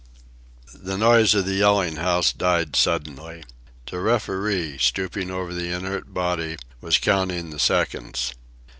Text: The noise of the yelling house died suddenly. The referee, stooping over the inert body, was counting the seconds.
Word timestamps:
The 0.81 0.97
noise 0.97 1.35
of 1.35 1.45
the 1.45 1.53
yelling 1.53 1.97
house 1.97 2.33
died 2.33 2.75
suddenly. 2.75 3.43
The 3.85 3.99
referee, 3.99 4.79
stooping 4.79 5.29
over 5.29 5.53
the 5.53 5.71
inert 5.71 6.11
body, 6.11 6.57
was 6.81 6.97
counting 6.97 7.51
the 7.51 7.59
seconds. 7.59 8.33